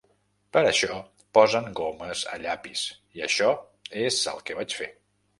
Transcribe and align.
Per 0.55 0.61
això 0.67 0.95
posen 1.37 1.67
gomes 1.79 2.23
a 2.35 2.39
llapis, 2.43 2.85
i 3.19 3.23
això 3.27 3.51
és 4.05 4.17
el 4.33 4.41
que 4.49 4.57
vaig 4.61 4.75
fer. 4.79 4.89